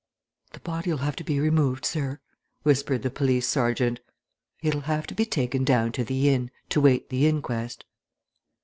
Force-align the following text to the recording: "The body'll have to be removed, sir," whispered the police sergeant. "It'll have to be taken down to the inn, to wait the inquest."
"The 0.53 0.59
body'll 0.61 0.97
have 1.05 1.15
to 1.17 1.23
be 1.23 1.39
removed, 1.39 1.85
sir," 1.85 2.21
whispered 2.63 3.03
the 3.03 3.11
police 3.11 3.47
sergeant. 3.47 3.99
"It'll 4.63 4.81
have 4.89 5.05
to 5.05 5.13
be 5.13 5.25
taken 5.27 5.63
down 5.63 5.91
to 5.91 6.03
the 6.03 6.27
inn, 6.27 6.49
to 6.69 6.81
wait 6.81 7.09
the 7.11 7.27
inquest." 7.27 7.85